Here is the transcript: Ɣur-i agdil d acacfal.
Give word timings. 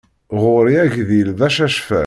Ɣur-i 0.41 0.75
agdil 0.83 1.29
d 1.39 1.41
acacfal. 1.47 1.99